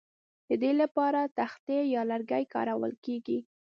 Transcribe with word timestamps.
د 0.47 0.51
دې 0.61 0.71
لپاره 0.81 1.21
تختې 1.37 1.77
یا 1.93 2.01
لرګي 2.11 2.43
کارول 2.53 2.91
کیږي 3.05 3.39